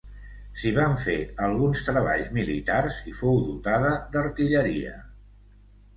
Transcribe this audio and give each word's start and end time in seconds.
S'hi 0.61 0.71
van 0.77 0.95
fer 1.01 1.17
alguns 1.47 1.83
treballs 1.89 2.33
militars 2.39 2.99
i 3.11 3.15
fou 3.21 3.39
dotada 3.51 3.95
d'artilleria. 4.17 4.97